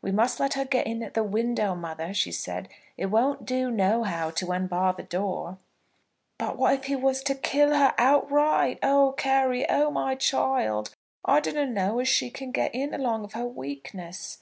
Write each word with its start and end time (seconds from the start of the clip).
"We 0.00 0.12
must 0.12 0.38
let 0.38 0.54
her 0.54 0.64
get 0.64 0.86
in 0.86 1.02
at 1.02 1.14
the 1.14 1.24
window, 1.24 1.74
mother," 1.74 2.14
she 2.14 2.30
said. 2.30 2.68
"It 2.96 3.06
won't 3.06 3.44
do, 3.44 3.72
nohow, 3.72 4.30
to 4.30 4.52
unbar 4.52 4.92
the 4.92 5.02
door." 5.02 5.58
"But 6.38 6.56
what 6.56 6.74
if 6.74 6.84
he 6.84 6.94
was 6.94 7.24
to 7.24 7.34
kill 7.34 7.74
her 7.74 7.92
outright! 7.98 8.78
Oh, 8.84 9.16
Carry; 9.18 9.68
oh, 9.68 9.90
my 9.90 10.14
child. 10.14 10.94
I 11.24 11.40
dunna 11.40 11.66
know 11.66 11.98
as 11.98 12.06
she 12.06 12.30
can 12.30 12.52
get 12.52 12.72
in 12.72 12.94
along 12.94 13.24
of 13.24 13.32
her 13.32 13.46
weakness." 13.48 14.38